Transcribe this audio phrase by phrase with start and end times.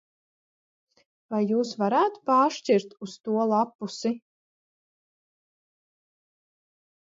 [1.33, 4.13] Vai jūs varētu pāršķirt uz to lappusi?